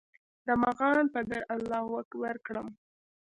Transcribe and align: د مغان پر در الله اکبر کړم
د 0.47 0.49
مغان 0.63 1.03
پر 1.13 1.23
در 1.31 1.43
الله 1.53 1.83
اکبر 2.01 2.35
کړم 2.45 2.67